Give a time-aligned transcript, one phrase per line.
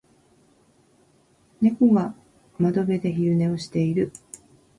[1.61, 2.15] 猫が
[2.57, 4.11] 窓辺で昼寝をしている。